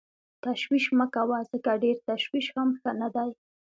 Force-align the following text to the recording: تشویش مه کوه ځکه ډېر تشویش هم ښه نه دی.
تشویش 0.43 0.85
مه 0.97 1.05
کوه 1.13 1.37
ځکه 1.51 1.69
ډېر 1.83 1.97
تشویش 2.09 2.47
هم 2.55 2.69
ښه 2.79 2.91
نه 3.01 3.07
دی. 3.15 3.29